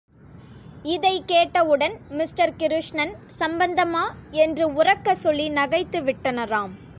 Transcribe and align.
இதைக் 0.85 1.27
கேட்டவுடன் 1.27 1.95
மிஸ்டர் 2.11 2.55
கிருஷ்ணன் 2.55 3.13
சம்பந்தமா! 3.39 4.03
என்று 4.39 4.67
உரக்கச் 4.73 5.21
சொல்லி 5.21 5.47
நகைத்துவிட்டனராம். 5.51 6.75